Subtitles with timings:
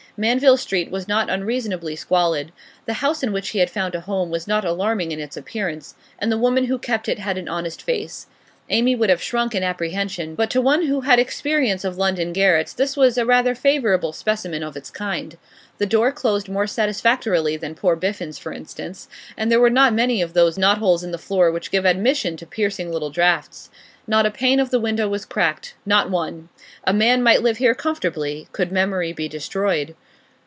[0.17, 2.51] Manville Street was not unreasonably squalid;
[2.85, 5.95] the house in which he had found a home was not alarming in its appearance,
[6.19, 8.27] and the woman who kept it had an honest face.
[8.69, 12.73] Amy would have shrunk in apprehension, but to one who had experience of London garrets
[12.73, 15.37] this was a rather favourable specimen of its kind.
[15.77, 19.07] The door closed more satisfactorily than poor Biffen's, for instance,
[19.37, 22.35] and there were not many of those knot holes in the floor which gave admission
[22.37, 23.69] to piercing little draughts;
[24.07, 26.49] not a pane of the window was cracked, not one.
[26.83, 29.95] A man might live here comfortably could memory be destroyed.